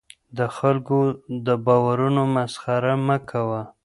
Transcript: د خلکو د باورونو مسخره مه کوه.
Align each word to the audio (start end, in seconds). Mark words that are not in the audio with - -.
د 0.37 0.39
خلکو 0.57 0.99
د 1.45 1.47
باورونو 1.65 2.21
مسخره 2.35 2.93
مه 3.07 3.17
کوه. 3.29 3.61